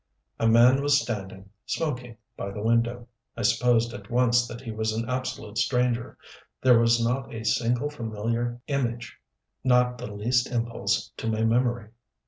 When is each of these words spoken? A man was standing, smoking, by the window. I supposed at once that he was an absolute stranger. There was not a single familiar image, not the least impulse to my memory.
A 0.39 0.47
man 0.47 0.81
was 0.81 0.99
standing, 0.99 1.51
smoking, 1.67 2.17
by 2.35 2.49
the 2.49 2.63
window. 2.63 3.07
I 3.37 3.43
supposed 3.43 3.93
at 3.93 4.09
once 4.09 4.47
that 4.47 4.59
he 4.61 4.71
was 4.71 4.91
an 4.93 5.07
absolute 5.07 5.59
stranger. 5.59 6.17
There 6.59 6.79
was 6.79 6.99
not 6.99 7.31
a 7.31 7.45
single 7.45 7.91
familiar 7.91 8.59
image, 8.65 9.19
not 9.63 9.99
the 9.99 10.11
least 10.11 10.49
impulse 10.51 11.11
to 11.17 11.27
my 11.27 11.43
memory. 11.43 11.91